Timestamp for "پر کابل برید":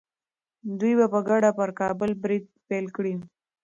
1.57-2.45